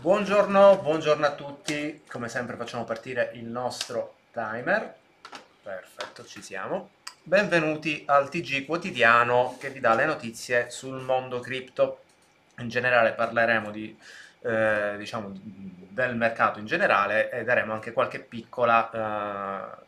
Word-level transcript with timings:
Buongiorno, 0.00 0.78
buongiorno 0.78 1.24
a 1.24 1.34
tutti, 1.34 2.02
come 2.08 2.28
sempre 2.28 2.56
facciamo 2.56 2.82
partire 2.82 3.30
il 3.34 3.44
nostro 3.44 4.16
timer, 4.32 4.96
perfetto 5.62 6.24
ci 6.24 6.42
siamo. 6.42 6.90
Benvenuti 7.22 8.02
al 8.06 8.28
TG 8.28 8.64
quotidiano 8.64 9.56
che 9.60 9.70
vi 9.70 9.78
dà 9.78 9.94
le 9.94 10.06
notizie 10.06 10.70
sul 10.70 11.00
mondo 11.02 11.38
cripto. 11.38 12.00
In 12.58 12.68
generale 12.68 13.12
parleremo 13.12 13.70
di, 13.70 13.96
eh, 14.40 14.96
diciamo, 14.98 15.30
del 15.34 16.16
mercato 16.16 16.58
in 16.58 16.66
generale 16.66 17.30
e 17.30 17.44
daremo 17.44 17.72
anche 17.72 17.92
qualche 17.92 18.18
piccola 18.18 18.90
eh, 18.90 19.84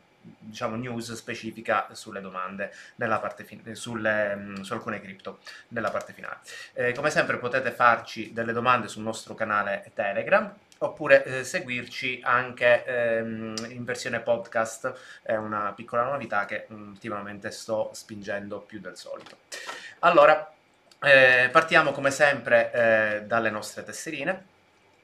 diciamo, 0.55 0.77
news 0.77 1.11
specifica 1.13 1.87
sulle 1.91 2.21
domande 2.21 2.73
nella 2.95 3.19
fin- 3.43 3.75
sulle, 3.75 4.35
mm, 4.35 4.61
su 4.61 4.71
alcune 4.71 5.01
cripto 5.01 5.39
nella 5.69 5.91
parte 5.91 6.13
finale. 6.13 6.37
Eh, 6.73 6.93
come 6.93 7.09
sempre 7.09 7.37
potete 7.37 7.71
farci 7.71 8.31
delle 8.31 8.53
domande 8.53 8.87
sul 8.87 9.03
nostro 9.03 9.35
canale 9.35 9.91
Telegram 9.93 10.51
oppure 10.79 11.23
eh, 11.23 11.43
seguirci 11.43 12.21
anche 12.23 12.85
ehm, 12.85 13.55
in 13.69 13.83
versione 13.83 14.21
podcast, 14.21 14.93
è 15.21 15.35
una 15.35 15.73
piccola 15.75 16.03
novità 16.03 16.45
che 16.45 16.67
ultimamente 16.69 17.51
sto 17.51 17.91
spingendo 17.93 18.59
più 18.61 18.79
del 18.79 18.95
solito. 18.95 19.37
Allora, 19.99 20.51
eh, 21.01 21.49
partiamo 21.51 21.91
come 21.91 22.11
sempre 22.11 22.71
eh, 22.71 23.21
dalle 23.23 23.49
nostre 23.49 23.83
tesserine 23.83 24.53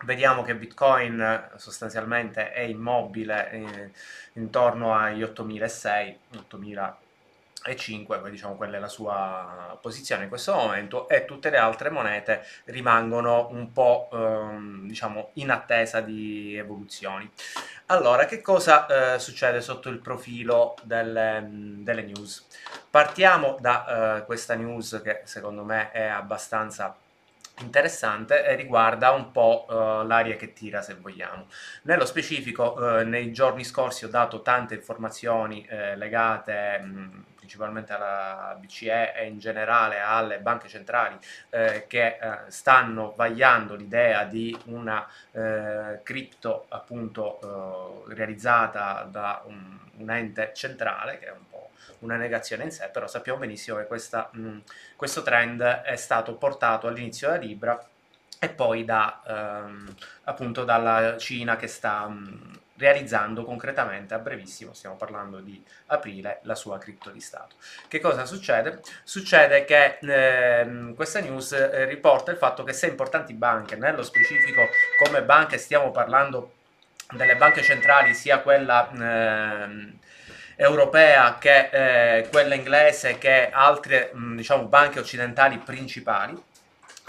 vediamo 0.03 0.43
che 0.43 0.55
Bitcoin 0.55 1.49
sostanzialmente 1.55 2.51
è 2.51 2.61
immobile 2.61 3.51
eh, 3.51 3.91
intorno 4.33 4.95
agli 4.95 5.21
8.600, 5.21 6.15
8.005, 6.49 8.29
diciamo 8.29 8.55
quella 8.55 8.77
è 8.77 8.79
la 8.79 8.87
sua 8.87 9.77
posizione 9.81 10.23
in 10.23 10.29
questo 10.29 10.53
momento, 10.53 11.07
e 11.07 11.25
tutte 11.25 11.49
le 11.49 11.57
altre 11.57 11.89
monete 11.89 12.43
rimangono 12.65 13.49
un 13.51 13.71
po' 13.71 14.09
ehm, 14.11 14.87
diciamo 14.87 15.31
in 15.33 15.51
attesa 15.51 16.01
di 16.01 16.55
evoluzioni. 16.55 17.29
Allora, 17.87 18.25
che 18.25 18.41
cosa 18.41 19.15
eh, 19.15 19.19
succede 19.19 19.61
sotto 19.61 19.89
il 19.89 19.99
profilo 19.99 20.75
delle, 20.83 21.45
delle 21.49 22.03
news? 22.03 22.47
Partiamo 22.89 23.57
da 23.59 24.17
eh, 24.17 24.25
questa 24.25 24.55
news 24.55 25.01
che 25.03 25.21
secondo 25.25 25.63
me 25.63 25.91
è 25.91 26.05
abbastanza 26.05 26.95
interessante 27.59 28.45
e 28.45 28.55
riguarda 28.55 29.11
un 29.11 29.31
po' 29.31 29.65
uh, 29.69 30.05
l'aria 30.05 30.35
che 30.35 30.53
tira 30.53 30.81
se 30.81 30.95
vogliamo. 30.95 31.47
Nello 31.83 32.05
specifico 32.05 32.73
uh, 32.73 33.07
nei 33.07 33.31
giorni 33.31 33.63
scorsi 33.63 34.05
ho 34.05 34.09
dato 34.09 34.41
tante 34.41 34.75
informazioni 34.75 35.67
uh, 35.69 35.97
legate 35.97 36.79
mh, 36.79 37.25
principalmente 37.35 37.93
alla 37.93 38.57
BCE 38.59 39.13
e 39.13 39.25
in 39.25 39.39
generale 39.39 39.99
alle 39.99 40.39
banche 40.39 40.69
centrali 40.69 41.17
che 41.87 42.17
stanno 42.47 43.13
vagliando 43.17 43.75
l'idea 43.75 44.23
di 44.23 44.55
una 44.65 45.05
cripto 46.03 46.67
appunto 46.69 48.05
realizzata 48.09 49.05
da 49.09 49.41
un, 49.45 49.77
un 49.97 50.09
ente 50.11 50.51
centrale 50.53 51.17
che 51.17 51.25
è 51.25 51.31
un 51.31 51.49
una 51.99 52.15
negazione 52.15 52.63
in 52.63 52.71
sé, 52.71 52.89
però 52.89 53.07
sappiamo 53.07 53.39
benissimo 53.39 53.77
che 53.77 53.85
questa, 53.85 54.29
mh, 54.31 54.57
questo 54.95 55.21
trend 55.21 55.61
è 55.61 55.95
stato 55.95 56.35
portato 56.35 56.87
all'inizio 56.87 57.29
da 57.29 57.35
Libra 57.35 57.87
e 58.39 58.49
poi 58.49 58.85
da, 58.85 59.21
ehm, 59.27 59.95
appunto 60.23 60.63
dalla 60.63 61.15
Cina 61.17 61.57
che 61.57 61.67
sta 61.67 62.07
mh, 62.07 62.59
realizzando 62.77 63.43
concretamente 63.43 64.15
a 64.15 64.17
brevissimo, 64.17 64.73
stiamo 64.73 64.95
parlando 64.95 65.39
di 65.39 65.63
aprile, 65.87 66.39
la 66.43 66.55
sua 66.55 66.79
cripto 66.79 67.11
di 67.11 67.21
Stato. 67.21 67.55
Che 67.87 67.99
cosa 67.99 68.25
succede? 68.25 68.81
Succede 69.03 69.63
che 69.65 69.99
eh, 70.01 70.93
questa 70.95 71.19
news 71.19 71.51
eh, 71.51 71.85
riporta 71.85 72.31
il 72.31 72.37
fatto 72.37 72.63
che 72.63 72.73
se 72.73 72.87
importanti 72.87 73.33
banche, 73.33 73.75
nello 73.75 74.01
specifico 74.01 74.61
come 75.03 75.21
banche 75.21 75.59
stiamo 75.59 75.91
parlando 75.91 76.53
delle 77.11 77.35
banche 77.35 77.61
centrali, 77.61 78.15
sia 78.15 78.39
quella 78.39 78.89
eh, 78.89 79.93
europea 80.61 81.37
che 81.39 81.69
eh, 81.71 82.29
quella 82.29 82.53
inglese 82.53 83.17
che 83.17 83.49
altre 83.51 84.11
mh, 84.13 84.35
diciamo, 84.35 84.65
banche 84.65 84.99
occidentali 84.99 85.57
principali. 85.57 86.49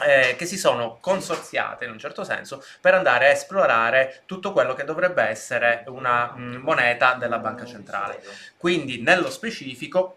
Eh, 0.04 0.36
che 0.36 0.46
si 0.46 0.56
sono 0.56 0.96
consorziate 1.00 1.84
in 1.84 1.90
un 1.90 1.98
certo 1.98 2.24
senso 2.24 2.64
per 2.80 2.94
andare 2.94 3.26
a 3.26 3.30
esplorare 3.30 4.22
tutto 4.24 4.50
quello 4.50 4.74
che 4.74 4.84
dovrebbe 4.84 5.22
essere 5.22 5.84
una 5.86 6.32
mh, 6.34 6.56
moneta 6.56 7.14
della 7.14 7.38
banca 7.38 7.66
centrale. 7.66 8.20
Quindi, 8.56 9.02
nello 9.02 9.30
specifico, 9.30 10.16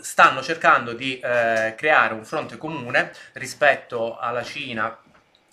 stanno 0.00 0.42
cercando 0.42 0.92
di 0.92 1.18
eh, 1.20 1.74
creare 1.76 2.14
un 2.14 2.24
fronte 2.24 2.56
comune 2.56 3.12
rispetto 3.32 4.16
alla 4.18 4.42
Cina 4.42 4.96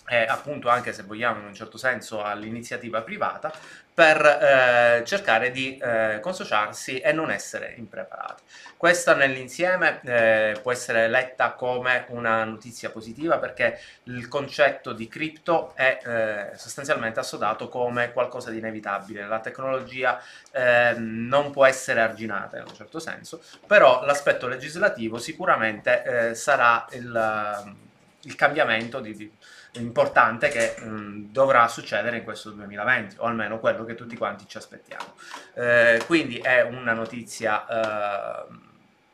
e 0.08 0.24
appunto 0.24 0.68
anche 0.68 0.92
se 0.92 1.04
vogliamo 1.04 1.40
in 1.40 1.46
un 1.46 1.54
certo 1.54 1.78
senso 1.78 2.22
all'iniziativa 2.22 3.02
privata 3.02 3.52
per 3.94 4.24
eh, 4.24 5.02
cercare 5.04 5.50
di 5.50 5.76
eh, 5.76 6.18
consociarsi 6.20 7.00
e 7.00 7.12
non 7.12 7.30
essere 7.30 7.74
impreparati. 7.76 8.42
Questa 8.76 9.14
nell'insieme 9.14 10.00
eh, 10.02 10.58
può 10.62 10.72
essere 10.72 11.08
letta 11.08 11.52
come 11.52 12.06
una 12.08 12.42
notizia 12.44 12.90
positiva 12.90 13.38
perché 13.38 13.78
il 14.04 14.28
concetto 14.28 14.92
di 14.92 15.08
cripto 15.08 15.72
è 15.74 15.98
eh, 16.04 16.56
sostanzialmente 16.56 17.20
assodato 17.20 17.68
come 17.68 18.12
qualcosa 18.12 18.50
di 18.50 18.58
inevitabile. 18.58 19.26
La 19.26 19.40
tecnologia 19.40 20.20
ehm, 20.50 21.28
non 21.28 21.50
può 21.52 21.66
essere 21.66 22.00
arginata 22.00 22.56
in 22.56 22.64
un 22.66 22.74
certo 22.74 22.98
senso, 22.98 23.42
però 23.66 24.04
l'aspetto 24.04 24.48
legislativo 24.48 25.18
sicuramente 25.18 26.02
eh, 26.02 26.34
sarà 26.34 26.86
il, 26.92 27.90
il 28.22 28.34
cambiamento 28.34 29.00
di, 29.00 29.14
di 29.14 29.30
importante 29.74 30.48
che 30.48 30.74
mh, 30.78 31.32
dovrà 31.32 31.66
succedere 31.68 32.18
in 32.18 32.24
questo 32.24 32.50
2020, 32.50 33.16
o 33.18 33.24
almeno 33.24 33.58
quello 33.58 33.84
che 33.84 33.94
tutti 33.94 34.16
quanti 34.16 34.46
ci 34.46 34.56
aspettiamo. 34.56 35.14
Eh, 35.54 36.02
quindi 36.06 36.38
è 36.38 36.62
una 36.62 36.92
notizia 36.92 37.66
eh, 37.66 38.46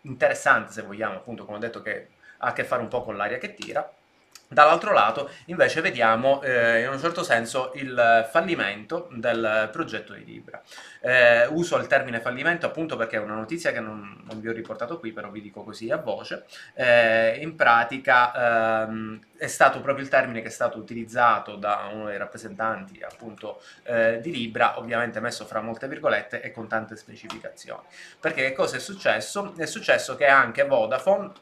interessante, 0.03 0.73
se 0.73 0.83
vogliamo, 0.83 1.17
appunto, 1.17 1.45
come 1.45 1.57
ho 1.57 1.61
detto, 1.61 1.83
che 1.83 2.09
ha 2.39 2.49
a 2.49 2.53
che 2.53 2.65
fare 2.65 2.83
un 2.83 2.89
po' 2.89 3.03
con 3.03 3.17
l'aria 3.17 3.39
che 3.39 3.55
tira. 3.55 3.91
Dall'altro 4.51 4.93
lato 4.93 5.31
invece 5.47 5.83
vediamo 5.83 6.41
eh, 6.41 6.81
in 6.81 6.89
un 6.89 6.99
certo 6.99 7.23
senso 7.23 7.73
il 7.75 8.27
fallimento 8.31 9.09
del 9.13 9.69
progetto 9.71 10.15
di 10.15 10.25
Libra. 10.25 10.63
Eh, 11.01 11.47
uso 11.49 11.77
il 11.77 11.87
termine 11.87 12.21
fallimento 12.21 12.65
appunto 12.65 12.97
perché 12.97 13.17
è 13.17 13.21
una 13.21 13.35
notizia 13.35 13.73
che 13.73 13.81
non, 13.81 14.23
non 14.25 14.41
vi 14.41 14.49
ho 14.49 14.53
riportato 14.53 14.99
qui, 14.99 15.13
però 15.13 15.31
vi 15.31 15.43
dico 15.43 15.63
così 15.63 15.91
a 15.91 15.99
voce. 15.99 16.47
Eh, 16.75 17.39
in 17.43 17.57
pratica 17.57 18.87
ehm, 18.87 19.21
è 19.37 19.47
stato 19.49 19.83
proprio 19.83 20.03
il 20.03 20.11
termine 20.11 20.41
che 20.41 20.49
è 20.49 20.51
stato 20.51 20.79
utilizzato 20.79 21.57
da 21.57 21.91
uno 21.93 22.07
dei 22.07 22.17
rappresentanti 22.17 23.03
appunto 23.03 23.61
eh, 23.83 24.19
di 24.23 24.33
Libra, 24.33 24.79
ovviamente 24.79 25.21
messo 25.21 25.45
fra 25.45 25.61
molte 25.61 25.89
virgolette 25.89 26.41
e 26.41 26.53
con 26.53 26.67
tante 26.69 26.97
specificazioni. 26.97 27.83
Perché 28.19 28.45
che 28.45 28.53
cosa 28.55 28.77
è 28.77 28.81
successo? 28.81 29.53
È 29.59 29.67
successo 29.67 30.17
che 30.17 30.27
anche 30.27 30.65
Vodafone 30.65 31.33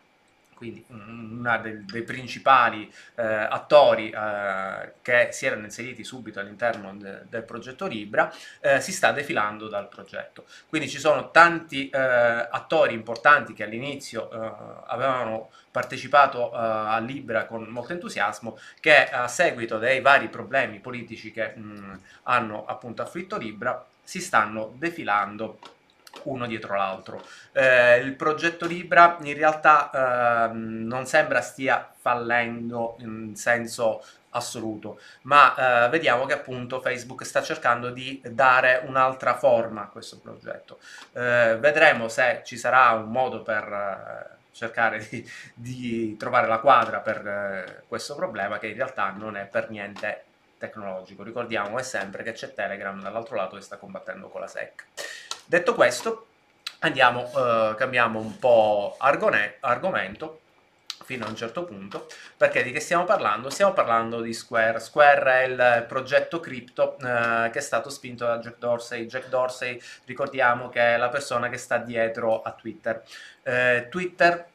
quindi 0.56 0.84
uno 0.88 1.60
dei, 1.60 2.02
principali 2.02 2.90
eh, 3.14 3.22
attori 3.22 4.10
eh, 4.10 4.94
che 5.02 5.28
si 5.30 5.46
erano 5.46 5.64
inseriti 5.64 6.02
subito 6.02 6.40
all'interno 6.40 6.96
de, 6.96 7.20
del 7.28 7.42
progetto 7.42 7.86
Libra, 7.86 8.32
eh, 8.60 8.80
si 8.80 8.90
sta 8.90 9.12
defilando 9.12 9.68
dal 9.68 9.88
progetto. 9.88 10.46
Quindi 10.68 10.88
ci 10.88 10.98
sono 10.98 11.30
tanti 11.30 11.90
eh, 11.90 11.98
attori 11.98 12.94
importanti 12.94 13.52
che 13.52 13.64
all'inizio 13.64 14.30
eh, 14.30 14.52
avevano 14.86 15.50
partecipato 15.70 16.50
eh, 16.52 16.56
a 16.56 16.98
Libra 16.98 17.44
con 17.44 17.64
molto 17.64 17.92
entusiasmo, 17.92 18.58
che 18.80 19.08
a 19.10 19.28
seguito 19.28 19.78
dei 19.78 20.00
vari 20.00 20.28
problemi 20.28 20.80
politici 20.80 21.30
che 21.30 21.54
mh, 21.54 22.00
hanno 22.24 22.64
appunto 22.64 23.02
afflitto 23.02 23.36
Libra, 23.36 23.84
si 24.02 24.20
stanno 24.20 24.72
defilando 24.78 25.58
uno 26.24 26.46
dietro 26.46 26.74
l'altro. 26.76 27.22
Eh, 27.52 27.98
il 27.98 28.14
progetto 28.14 28.66
Libra 28.66 29.16
in 29.22 29.34
realtà 29.34 30.48
eh, 30.50 30.52
non 30.52 31.06
sembra 31.06 31.40
stia 31.40 31.90
fallendo 31.98 32.96
in 33.00 33.34
senso 33.36 34.02
assoluto, 34.36 35.00
ma 35.22 35.86
eh, 35.86 35.88
vediamo 35.88 36.26
che 36.26 36.34
appunto 36.34 36.80
Facebook 36.80 37.24
sta 37.24 37.42
cercando 37.42 37.90
di 37.90 38.20
dare 38.24 38.82
un'altra 38.86 39.36
forma 39.36 39.82
a 39.82 39.88
questo 39.88 40.18
progetto. 40.18 40.78
Eh, 41.12 41.56
vedremo 41.58 42.08
se 42.08 42.42
ci 42.44 42.56
sarà 42.56 42.90
un 42.90 43.10
modo 43.10 43.42
per 43.42 43.64
eh, 43.64 44.36
cercare 44.52 45.06
di, 45.08 45.28
di, 45.54 46.16
trovare 46.16 46.46
la 46.46 46.58
quadra 46.58 47.00
per 47.00 47.26
eh, 47.26 47.82
questo 47.88 48.14
problema 48.14 48.58
che 48.58 48.68
in 48.68 48.74
realtà 48.74 49.10
non 49.10 49.36
è 49.36 49.44
per 49.44 49.70
niente 49.70 50.24
tecnologico. 50.58 51.22
Ricordiamo 51.22 51.80
sempre 51.82 52.22
che 52.22 52.32
c'è 52.32 52.54
Telegram 52.54 53.00
dall'altro 53.00 53.36
lato 53.36 53.56
che 53.56 53.62
sta 53.62 53.76
combattendo 53.76 54.28
con 54.28 54.40
la 54.40 54.46
SEC. 54.46 54.84
Detto 55.48 55.74
questo, 55.74 56.26
andiamo, 56.80 57.30
eh, 57.36 57.74
cambiamo 57.76 58.18
un 58.18 58.36
po' 58.38 58.96
argone, 58.98 59.58
argomento 59.60 60.40
fino 61.04 61.24
a 61.24 61.28
un 61.28 61.36
certo 61.36 61.62
punto, 61.62 62.08
perché 62.36 62.64
di 62.64 62.72
che 62.72 62.80
stiamo 62.80 63.04
parlando? 63.04 63.48
Stiamo 63.48 63.72
parlando 63.72 64.20
di 64.20 64.32
Square. 64.32 64.80
Square 64.80 65.30
è 65.30 65.44
il 65.44 65.84
progetto 65.86 66.40
cripto 66.40 66.96
eh, 66.98 67.48
che 67.52 67.58
è 67.58 67.62
stato 67.62 67.90
spinto 67.90 68.26
da 68.26 68.38
Jack 68.38 68.58
Dorsey. 68.58 69.06
Jack 69.06 69.28
Dorsey, 69.28 69.80
ricordiamo 70.04 70.68
che 70.68 70.94
è 70.94 70.96
la 70.96 71.08
persona 71.10 71.48
che 71.48 71.58
sta 71.58 71.78
dietro 71.78 72.42
a 72.42 72.50
Twitter. 72.50 73.04
Eh, 73.44 73.86
Twitter 73.88 74.46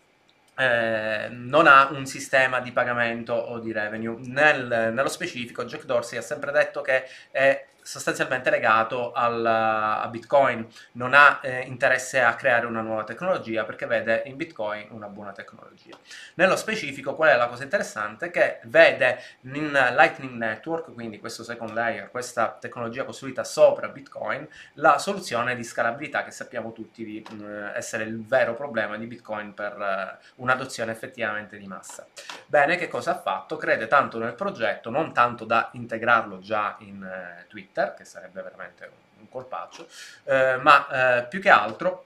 eh, 0.57 1.29
non 1.31 1.67
ha 1.67 1.88
un 1.91 2.05
sistema 2.05 2.59
di 2.59 2.73
pagamento 2.73 3.33
o 3.33 3.59
di 3.59 3.71
revenue. 3.71 4.17
Nel, 4.19 4.91
nello 4.93 5.07
specifico, 5.07 5.63
Jack 5.63 5.85
Dorsey 5.85 6.17
ha 6.17 6.21
sempre 6.21 6.51
detto 6.51 6.81
che 6.81 7.05
è 7.31 7.65
sostanzialmente 7.81 8.50
legato 8.50 9.12
al, 9.12 9.45
a 9.45 10.07
Bitcoin, 10.10 10.68
non 10.94 11.13
ha 11.13 11.39
eh, 11.42 11.62
interesse 11.62 12.22
a 12.22 12.36
creare 12.36 12.66
una 12.66 12.81
nuova 12.81 13.04
tecnologia 13.04 13.63
perché 13.63 13.86
vede 13.86 14.24
in 14.25 14.36
Bitcoin 14.36 14.88
una 14.92 15.07
buona 15.07 15.31
tecnologia. 15.31 15.98
Nello 16.36 16.56
specifico, 16.56 17.16
qual 17.16 17.30
è 17.30 17.36
la 17.36 17.48
cosa 17.48 17.63
interessante? 17.63 18.30
Che 18.30 18.60
vede 18.63 19.19
in 19.42 19.72
Lightning 19.72 20.33
Network, 20.33 20.94
quindi 20.94 21.19
questo 21.19 21.44
second 21.44 21.74
layer, 21.74 22.10
questa 22.12 22.57
tecnologia 22.60 23.04
costruita 23.04 23.44
sopra 23.44 23.88
Bitcoin, 23.88 24.48
la 24.75 24.98
soluzione 24.98 25.56
di 25.56 25.63
scalabilità 25.63 26.24
che 26.24 26.31
sappiamo 26.31 26.72
tutti 26.72 27.04
di 27.04 27.25
eh, 27.42 27.72
essere 27.75 28.04
il 28.04 28.24
vero 28.25 28.54
problema 28.54 28.98
di 28.98 29.06
Bitcoin 29.06 29.54
per 29.54 29.80
eh, 29.80 30.25
un'adozione 30.36 30.92
effettivamente 30.92 31.57
di 31.57 31.68
massa. 31.68 32.06
Bene, 32.45 32.75
che 32.77 32.88
cosa 32.88 33.12
ha 33.12 33.19
fatto? 33.19 33.57
Crede 33.57 33.88
tanto 33.88 34.18
nel 34.18 34.34
progetto, 34.34 34.89
non 34.89 35.13
tanto 35.13 35.45
da 35.45 35.69
integrarlo 35.74 36.39
già 36.39 36.75
in 36.80 37.04
eh, 37.04 37.45
Twitter, 37.48 37.70
Twitter, 37.71 37.94
che 37.94 38.06
sarebbe 38.06 38.41
veramente 38.41 38.91
un, 39.19 39.29
colpaccio, 39.29 39.88
eh, 40.25 40.57
ma 40.57 41.19
eh, 41.19 41.23
più 41.25 41.39
che 41.39 41.50
altro 41.50 42.06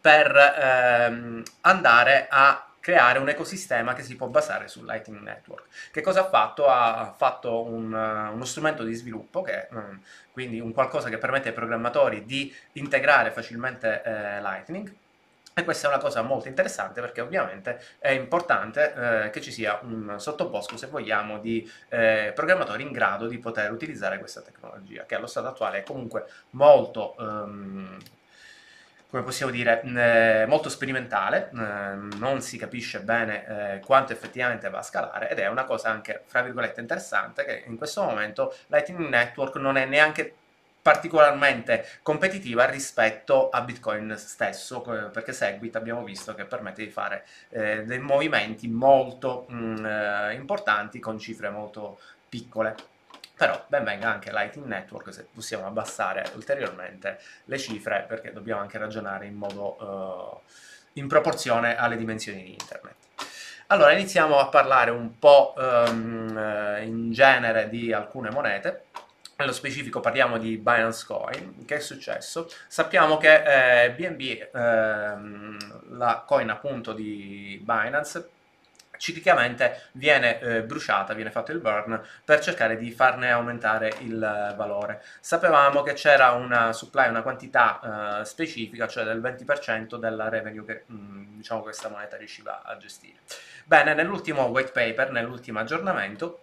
per 0.00 0.34
ehm, 0.34 1.42
andare 1.62 2.26
a 2.30 2.66
creare 2.78 3.18
un 3.18 3.28
ecosistema 3.28 3.94
che 3.94 4.02
si 4.02 4.14
può 4.14 4.26
basare 4.28 4.68
sul 4.68 4.84
Lightning 4.84 5.22
Network. 5.22 5.64
Che 5.90 6.00
cosa 6.00 6.20
ha 6.20 6.28
fatto? 6.28 6.66
Ha 6.66 7.14
fatto 7.16 7.64
un, 7.64 7.92
uno 7.92 8.44
strumento 8.44 8.82
di 8.82 8.94
sviluppo, 8.94 9.42
che, 9.42 9.68
um, 9.70 10.00
quindi 10.32 10.60
un 10.60 10.72
qualcosa 10.72 11.08
che 11.08 11.18
permette 11.18 11.48
ai 11.48 11.54
programmatori 11.54 12.24
di 12.26 12.54
integrare 12.72 13.30
facilmente 13.30 14.02
eh, 14.04 14.40
Lightning, 14.40 14.94
e 15.54 15.62
questa 15.62 15.86
è 15.86 15.90
una 15.90 16.00
cosa 16.00 16.22
molto 16.22 16.48
interessante 16.48 17.00
perché 17.00 17.20
ovviamente 17.20 17.80
è 17.98 18.10
importante 18.10 18.94
eh, 19.26 19.30
che 19.30 19.40
ci 19.40 19.52
sia 19.52 19.78
un 19.82 20.16
sottobosco, 20.18 20.76
se 20.76 20.88
vogliamo, 20.88 21.38
di 21.38 21.70
eh, 21.88 22.32
programmatori 22.34 22.82
in 22.82 22.90
grado 22.90 23.28
di 23.28 23.38
poter 23.38 23.70
utilizzare 23.70 24.18
questa 24.18 24.40
tecnologia, 24.40 25.04
che 25.06 25.14
allo 25.14 25.28
stato 25.28 25.48
attuale 25.48 25.78
è 25.78 25.82
comunque 25.84 26.26
molto... 26.50 27.14
Um, 27.18 27.98
come 29.14 29.26
possiamo 29.26 29.52
dire, 29.52 29.80
eh, 29.82 30.44
molto 30.48 30.68
sperimentale, 30.68 31.48
eh, 31.52 32.16
non 32.18 32.40
si 32.40 32.58
capisce 32.58 32.98
bene 32.98 33.76
eh, 33.76 33.78
quanto 33.78 34.12
effettivamente 34.12 34.68
va 34.68 34.78
a 34.78 34.82
scalare 34.82 35.30
ed 35.30 35.38
è 35.38 35.46
una 35.46 35.62
cosa 35.62 35.88
anche, 35.88 36.22
fra 36.26 36.42
virgolette, 36.42 36.80
interessante 36.80 37.44
che 37.44 37.62
in 37.66 37.76
questo 37.76 38.02
momento 38.02 38.52
Lightning 38.66 39.08
Network 39.08 39.54
non 39.54 39.76
è 39.76 39.84
neanche 39.84 40.34
particolarmente 40.84 41.88
competitiva 42.02 42.66
rispetto 42.66 43.48
a 43.48 43.62
Bitcoin 43.62 44.16
stesso, 44.18 44.82
perché 44.82 45.32
Segwit 45.32 45.76
abbiamo 45.76 46.04
visto 46.04 46.34
che 46.34 46.44
permette 46.44 46.84
di 46.84 46.90
fare 46.90 47.24
eh, 47.48 47.84
dei 47.84 48.00
movimenti 48.00 48.68
molto 48.68 49.46
mh, 49.48 49.56
mm, 49.56 49.86
eh, 49.86 50.34
importanti 50.34 50.98
con 51.00 51.18
cifre 51.18 51.48
molto 51.48 51.98
piccole. 52.28 52.74
Però 53.34 53.64
ben 53.66 53.82
venga 53.82 54.12
anche 54.12 54.30
Lightning 54.30 54.68
Network 54.68 55.10
se 55.10 55.26
possiamo 55.32 55.64
abbassare 55.64 56.30
ulteriormente 56.34 57.18
le 57.46 57.56
cifre, 57.56 58.04
perché 58.06 58.34
dobbiamo 58.34 58.60
anche 58.60 58.76
ragionare 58.76 59.24
in 59.24 59.36
modo 59.36 59.82
uh, 59.82 60.40
in 61.00 61.08
proporzione 61.08 61.78
alle 61.78 61.96
dimensioni 61.96 62.42
di 62.42 62.50
internet. 62.52 62.94
Allora, 63.68 63.92
iniziamo 63.92 64.38
a 64.38 64.48
parlare 64.48 64.90
un 64.90 65.18
po' 65.18 65.54
um, 65.56 66.78
in 66.82 67.10
genere 67.10 67.70
di 67.70 67.90
alcune 67.90 68.30
monete. 68.30 68.84
Nello 69.36 69.52
specifico 69.52 69.98
parliamo 69.98 70.38
di 70.38 70.56
Binance 70.58 71.04
Coin. 71.06 71.64
Che 71.64 71.76
è 71.76 71.80
successo? 71.80 72.48
Sappiamo 72.68 73.16
che 73.16 73.84
eh, 73.84 73.90
BNB, 73.90 74.50
ehm, 74.54 75.96
la 75.96 76.22
coin 76.24 76.50
appunto 76.50 76.92
di 76.92 77.60
Binance, 77.64 78.28
ciclicamente 78.96 79.88
viene 79.92 80.38
eh, 80.38 80.62
bruciata, 80.62 81.14
viene 81.14 81.32
fatto 81.32 81.50
il 81.50 81.58
burn 81.58 82.00
per 82.24 82.38
cercare 82.38 82.76
di 82.76 82.92
farne 82.92 83.32
aumentare 83.32 83.92
il 84.02 84.54
valore. 84.56 85.02
Sapevamo 85.18 85.82
che 85.82 85.94
c'era 85.94 86.30
una 86.30 86.72
supply, 86.72 87.08
una 87.08 87.22
quantità 87.22 88.20
eh, 88.20 88.24
specifica, 88.24 88.86
cioè 88.86 89.02
del 89.02 89.20
20% 89.20 89.96
della 89.96 90.28
revenue 90.28 90.64
che 90.64 90.84
mh, 90.86 91.38
diciamo 91.38 91.62
questa 91.62 91.88
moneta 91.88 92.16
riusciva 92.16 92.62
a 92.62 92.76
gestire. 92.76 93.18
Bene, 93.64 93.94
nell'ultimo 93.94 94.44
white 94.44 94.70
paper, 94.70 95.10
nell'ultimo 95.10 95.58
aggiornamento, 95.58 96.40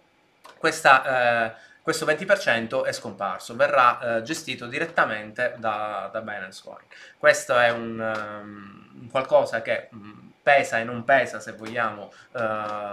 questa 0.58 1.46
eh, 1.48 1.70
questo 1.82 2.06
20% 2.06 2.84
è 2.84 2.92
scomparso, 2.92 3.56
verrà 3.56 4.18
eh, 4.18 4.22
gestito 4.22 4.66
direttamente 4.66 5.56
da, 5.58 6.08
da, 6.12 6.20
Binance 6.20 6.62
Coin. 6.64 6.84
Questo 7.18 7.58
è 7.58 7.70
un, 7.70 7.98
um, 7.98 9.10
qualcosa 9.10 9.62
che 9.62 9.88
um, 9.90 10.32
pesa 10.40 10.78
e 10.78 10.84
non 10.84 11.02
pesa, 11.02 11.40
se 11.40 11.52
vogliamo, 11.52 12.04
uh, 12.04 12.38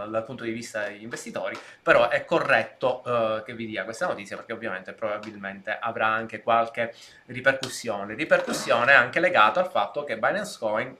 dal 0.09 0.23
punto 0.25 0.43
di 0.43 0.51
vista 0.51 0.87
degli 0.87 1.03
investitori, 1.03 1.57
però 1.83 2.09
è 2.09 2.25
corretto 2.25 3.03
uh, 3.05 3.43
che 3.43 3.53
vi 3.53 3.67
dia 3.67 3.83
questa 3.83 4.07
notizia 4.07 4.35
perché 4.35 4.53
ovviamente 4.53 4.93
probabilmente 4.93 5.77
avrà 5.79 6.07
anche 6.07 6.41
qualche 6.41 6.93
ripercussione. 7.27 8.15
Ripercussione 8.15 8.93
anche 8.93 9.19
legata 9.19 9.59
al 9.59 9.69
fatto 9.69 10.03
che 10.03 10.17
Binance 10.17 10.57
Coin 10.57 10.97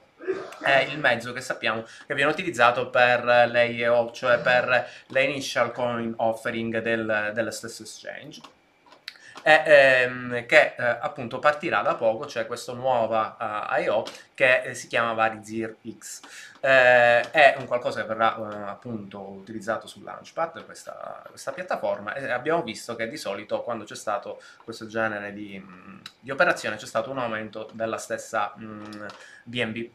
è 0.60 0.86
il 0.90 0.98
mezzo 0.98 1.32
che 1.32 1.40
sappiamo 1.40 1.84
che 2.06 2.14
viene 2.14 2.30
utilizzato 2.30 2.90
per 2.90 3.24
le 3.24 3.66
IEO, 3.68 4.12
cioè 4.12 4.38
per 4.38 4.88
le 5.06 5.22
initial 5.24 5.72
coin 5.72 6.12
offering 6.16 6.80
del, 6.80 7.30
dello 7.34 7.50
stesso 7.50 7.82
exchange. 7.82 8.40
E, 9.42 9.62
ehm, 9.64 10.44
che 10.44 10.74
eh, 10.76 10.84
appunto 11.00 11.38
partirà 11.38 11.80
da 11.80 11.94
poco, 11.94 12.24
c'è 12.24 12.30
cioè 12.30 12.46
questa 12.46 12.74
nuova 12.74 13.36
uh, 13.38 13.80
I.O. 13.80 14.04
che 14.34 14.62
eh, 14.62 14.74
si 14.74 14.86
chiama 14.86 15.14
Varizir 15.14 15.76
X. 15.98 16.20
Eh, 16.60 17.30
è 17.30 17.54
un 17.56 17.66
qualcosa 17.66 18.02
che 18.02 18.06
verrà 18.06 18.68
appunto 18.68 19.18
utilizzato 19.18 19.86
su 19.86 20.02
Launchpad, 20.02 20.62
questa, 20.66 21.22
questa, 21.26 21.52
piattaforma, 21.52 22.12
e 22.14 22.30
abbiamo 22.30 22.62
visto 22.62 22.94
che 22.96 23.08
di 23.08 23.16
solito 23.16 23.62
quando 23.62 23.84
c'è 23.84 23.94
stato 23.94 24.42
questo 24.62 24.86
genere 24.86 25.32
di, 25.32 25.58
mh, 25.58 26.02
di 26.20 26.30
operazione 26.30 26.76
c'è 26.76 26.84
stato 26.84 27.10
un 27.10 27.18
aumento 27.18 27.70
della 27.72 27.96
stessa 27.96 28.52
mh, 28.54 29.06
BNB 29.44 29.90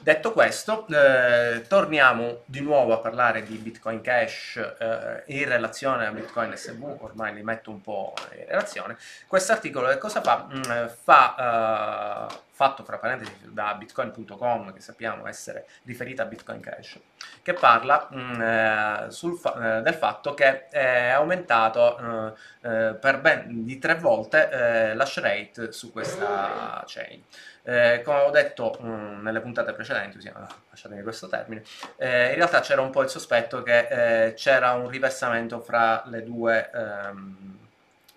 Detto 0.00 0.32
questo, 0.32 0.86
eh, 0.88 1.64
torniamo 1.66 2.42
di 2.44 2.60
nuovo 2.60 2.92
a 2.94 2.98
parlare 2.98 3.42
di 3.42 3.56
Bitcoin 3.56 4.00
Cash 4.00 4.56
eh, 4.56 5.22
in 5.26 5.48
relazione 5.48 6.06
a 6.06 6.10
Bitcoin 6.10 6.56
SV, 6.56 6.96
ormai 7.00 7.34
li 7.34 7.42
metto 7.42 7.70
un 7.70 7.80
po' 7.80 8.14
in 8.36 8.46
relazione. 8.46 8.96
Questo 9.26 9.52
articolo 9.52 9.88
che 9.88 9.98
cosa 9.98 10.22
fa? 10.22 10.46
Mm, 10.50 10.86
fa, 11.02 12.28
eh, 12.30 12.36
fatto 12.58 12.82
fra 12.82 12.98
parentesi 12.98 13.52
da 13.52 13.72
bitcoin.com, 13.74 14.72
che 14.72 14.80
sappiamo 14.80 15.28
essere 15.28 15.68
riferita 15.84 16.24
a 16.24 16.26
Bitcoin 16.26 16.58
Cash, 16.58 16.98
che 17.40 17.52
parla 17.52 18.08
mh, 18.10 18.18
mm, 18.18 18.42
eh, 18.42 19.08
fa- 19.38 19.78
eh, 19.78 19.82
del 19.82 19.94
fatto 19.94 20.34
che 20.34 20.66
è 20.66 21.10
aumentato 21.10 22.34
eh, 22.62 22.96
per 23.00 23.20
ben 23.20 23.64
di 23.64 23.78
tre 23.78 23.94
volte 23.94 24.92
l'hash 24.92 25.20
rate 25.20 25.70
su 25.70 25.92
questa 25.92 26.82
chain. 26.84 27.22
Eh, 27.62 28.02
come 28.04 28.18
ho 28.22 28.30
detto 28.30 28.76
mh, 28.80 28.88
mm, 28.88 29.22
nelle 29.22 29.40
puntate 29.40 29.72
precedenti, 29.72 30.16
usiamo, 30.16 30.44
lasciatemi 30.70 31.02
questo 31.02 31.28
termine, 31.28 31.62
eh, 31.96 32.30
in 32.30 32.34
realtà 32.34 32.58
c'era 32.58 32.80
un 32.80 32.90
po' 32.90 33.02
il 33.02 33.08
sospetto 33.08 33.62
che 33.62 34.26
eh, 34.26 34.34
c'era 34.34 34.72
un 34.72 34.88
riversamento 34.88 35.60
fra 35.60 36.02
le 36.06 36.24
due... 36.24 36.70
Ehm, 36.74 37.57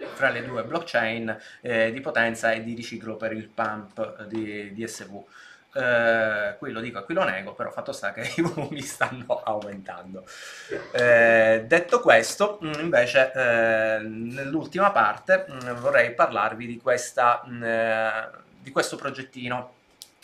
fra 0.05 0.29
le 0.29 0.43
due 0.43 0.63
blockchain 0.63 1.37
eh, 1.61 1.91
di 1.91 2.01
potenza 2.01 2.51
e 2.51 2.63
di 2.63 2.73
riciclo 2.73 3.15
per 3.15 3.33
il 3.33 3.47
pump 3.47 4.25
di, 4.25 4.73
di 4.73 4.87
SV. 4.87 5.23
Eh, 5.73 6.55
qui 6.57 6.71
lo 6.71 6.81
dico 6.81 6.99
e 6.99 7.03
qui 7.03 7.13
lo 7.13 7.23
nego, 7.23 7.53
però 7.53 7.71
fatto 7.71 7.91
sta 7.93 8.11
che 8.11 8.29
i 8.35 8.41
volumi 8.41 8.81
stanno 8.81 9.41
aumentando. 9.43 10.25
Eh, 10.91 11.63
detto 11.65 12.01
questo, 12.01 12.59
mm, 12.63 12.73
invece, 12.79 13.31
eh, 13.33 13.99
nell'ultima 13.99 14.91
parte 14.91 15.45
mh, 15.47 15.53
mm, 15.53 15.75
vorrei 15.75 16.13
parlarvi 16.13 16.65
di 16.65 16.77
questa 16.77 17.41
mh, 17.45 17.63
eh, 17.63 18.29
di 18.61 18.71
questo 18.71 18.95
progettino 18.95 19.79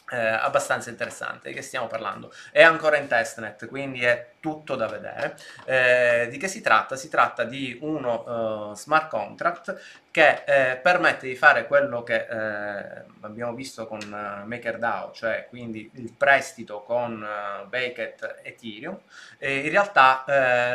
eh, 0.09 0.17
abbastanza 0.17 0.89
interessante 0.89 1.49
di 1.49 1.55
che 1.55 1.61
stiamo 1.61 1.87
parlando. 1.87 2.31
È 2.51 2.63
ancora 2.63 2.97
in 2.97 3.07
testnet, 3.07 3.67
quindi 3.67 4.03
è 4.03 4.31
tutto 4.39 4.75
da 4.75 4.87
vedere. 4.87 5.37
Eh, 5.65 6.27
di 6.29 6.37
che 6.37 6.47
si 6.47 6.61
tratta? 6.61 6.95
Si 6.95 7.09
tratta 7.09 7.43
di 7.43 7.77
uno 7.81 8.69
uh, 8.69 8.75
smart 8.75 9.09
contract 9.09 10.05
che 10.09 10.43
eh, 10.45 10.77
permette 10.77 11.27
di 11.27 11.35
fare 11.35 11.67
quello 11.67 12.01
che 12.01 12.25
eh, 12.27 13.03
abbiamo 13.21 13.53
visto 13.53 13.85
con 13.85 13.99
uh, 14.01 14.47
MakerDAO, 14.47 15.11
cioè 15.11 15.45
quindi 15.47 15.91
il 15.95 16.11
prestito 16.13 16.81
con 16.81 17.21
uh, 17.21 17.67
Baked 17.67 18.39
Ethereum, 18.41 18.99
e 19.37 19.57
in 19.57 19.69
realtà 19.69 20.23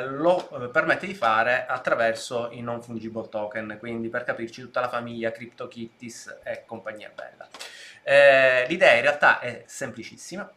lo 0.05 0.71
permette 0.71 1.07
di 1.07 1.15
fare 1.15 1.67
attraverso 1.67 2.51
i 2.53 2.61
non 2.61 2.83
fungible 2.83 3.29
token, 3.29 3.77
quindi 3.81 4.09
per 4.09 4.23
capirci 4.23 4.61
tutta 4.61 4.81
la 4.81 4.89
famiglia 4.89 5.33
CryptoKitties 5.33 6.41
e 6.45 6.65
compagnia 6.65 7.11
bella. 7.12 7.49
Eh, 8.03 8.67
l'idea 8.69 8.95
in 8.95 9.03
realtà 9.03 9.41
è 9.41 9.63
semplicissima, 9.67 10.51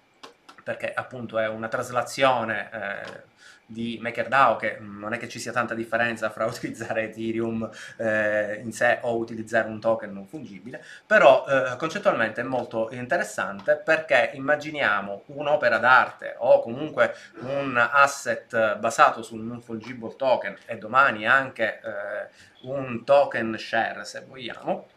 perché 0.64 0.92
appunto 0.94 1.38
è 1.38 1.48
una 1.48 1.68
traslazione 1.68 2.70
eh, 2.72 3.34
di 3.66 3.98
MakerDAO 4.02 4.56
che 4.58 4.78
non 4.80 5.14
è 5.14 5.18
che 5.18 5.28
ci 5.28 5.40
sia 5.40 5.52
tanta 5.52 5.74
differenza 5.74 6.30
fra 6.30 6.46
utilizzare 6.50 7.04
Ethereum 7.04 7.70
eh, 7.98 8.60
in 8.64 8.72
sé 8.72 9.00
o 9.02 9.18
utilizzare 9.18 9.68
un 9.68 9.80
token 9.80 10.14
non 10.14 10.28
fungibile, 10.28 10.84
però 11.06 11.46
eh, 11.48 11.76
concettualmente 11.78 12.42
è 12.42 12.44
molto 12.44 12.90
interessante 12.92 13.76
perché 13.76 14.32
immaginiamo 14.34 15.24
un'opera 15.28 15.78
d'arte 15.78 16.36
o 16.38 16.62
comunque 16.62 17.16
un 17.42 17.78
asset 17.78 18.78
basato 18.78 19.22
sul 19.24 19.42
non 19.42 19.62
fungible 19.62 20.16
token 20.16 20.56
e 20.66 20.78
domani 20.78 21.28
anche 21.28 21.80
eh, 21.84 22.68
un 22.68 23.04
token 23.04 23.58
share 23.58 24.04
se 24.06 24.24
vogliamo, 24.28 24.88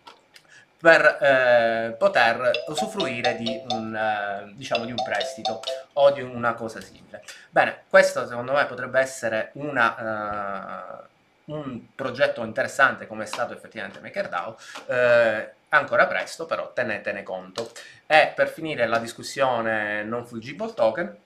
per 0.81 1.19
eh, 1.21 1.97
poter 1.99 2.51
usufruire 2.69 3.35
di 3.37 3.61
un, 3.71 3.95
eh, 3.95 4.53
diciamo, 4.55 4.85
di 4.85 4.93
un 4.93 5.03
prestito 5.03 5.61
o 5.95 6.11
di 6.13 6.23
una 6.23 6.55
cosa 6.55 6.81
simile. 6.81 7.25
Bene, 7.51 7.83
questo 7.89 8.27
secondo 8.27 8.53
me 8.53 8.65
potrebbe 8.67 9.01
essere 9.01 9.51
una, 9.55 11.03
uh, 11.47 11.53
un 11.53 11.81
progetto 11.95 12.45
interessante 12.45 13.07
come 13.07 13.25
è 13.25 13.27
stato 13.27 13.53
effettivamente 13.53 14.01
MakerDAO, 14.01 14.57
eh, 14.87 15.53
ancora 15.71 16.07
presto 16.07 16.47
però 16.47 16.73
tenetene 16.73 17.23
conto. 17.23 17.73
E 18.07 18.33
per 18.35 18.49
finire 18.49 18.87
la 18.87 18.99
discussione 18.99 20.05
non 20.05 20.27
fungible 20.27 20.73
token, 20.75 21.17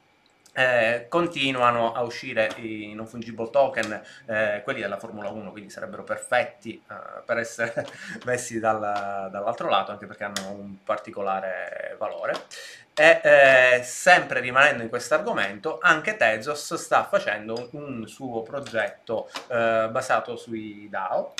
eh, 0.52 1.06
continuano 1.09 1.92
a 1.92 2.02
uscire 2.02 2.50
i 2.56 2.92
non 2.94 3.06
fungible 3.06 3.50
token, 3.50 4.02
eh, 4.26 4.61
quelli 4.64 4.80
della 4.80 4.99
Formula 4.99 5.30
1, 5.30 5.50
quindi 5.50 5.71
sarebbero 5.71 6.04
perfetti 6.04 6.82
eh, 6.90 7.23
per 7.25 7.38
essere 7.38 7.87
messi 8.25 8.59
dal, 8.59 8.78
dall'altro 9.30 9.68
lato, 9.68 9.92
anche 9.92 10.06
perché 10.06 10.25
hanno 10.25 10.50
un 10.50 10.76
particolare 10.85 11.97
valore. 11.99 12.35
E 12.94 13.21
eh, 13.23 13.82
sempre 13.85 14.40
rimanendo 14.40 14.82
in 14.82 14.90
questo 14.90 15.14
argomento, 15.14 15.78
anche 15.80 16.16
Tezos 16.16 16.75
sta 16.75 17.04
facendo 17.04 17.71
un 17.73 18.06
suo 18.06 18.42
progetto 18.42 19.30
eh, 19.49 19.88
basato 19.90 20.37
sui 20.37 20.88
DAO, 20.90 21.32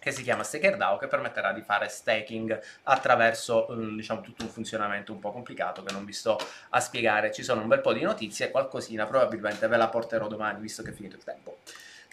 che 0.00 0.10
si 0.10 0.22
chiama 0.22 0.42
StakerDAO 0.42 0.96
che 0.96 1.06
permetterà 1.06 1.52
di 1.52 1.60
fare 1.60 1.88
staking 1.88 2.60
attraverso 2.84 3.66
um, 3.68 3.94
diciamo, 3.96 4.22
tutto 4.22 4.42
un 4.42 4.48
funzionamento 4.48 5.12
un 5.12 5.20
po' 5.20 5.30
complicato 5.30 5.82
che 5.84 5.92
non 5.92 6.04
vi 6.04 6.12
sto 6.12 6.38
a 6.70 6.80
spiegare. 6.80 7.30
Ci 7.30 7.44
sono 7.44 7.60
un 7.60 7.68
bel 7.68 7.80
po' 7.80 7.92
di 7.92 8.00
notizie, 8.00 8.50
qualcosina 8.50 9.04
probabilmente 9.04 9.68
ve 9.68 9.76
la 9.76 9.88
porterò 9.88 10.26
domani 10.26 10.60
visto 10.60 10.82
che 10.82 10.90
è 10.90 10.94
finito 10.94 11.16
il 11.16 11.22
tempo. 11.22 11.58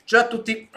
Ciao 0.04 0.22
a 0.22 0.28
tutti! 0.28 0.70